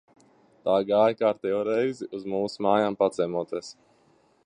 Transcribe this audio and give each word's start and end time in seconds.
Tā 0.69 0.77
gāja 0.91 1.17
kārtējo 1.19 1.61
reizi 1.69 2.09
uz 2.21 2.27
mūsu 2.35 2.67
mājām 2.69 3.01
paciemoties. 3.05 3.75